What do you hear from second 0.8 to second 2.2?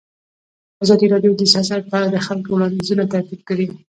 ازادي راډیو د سیاست په اړه د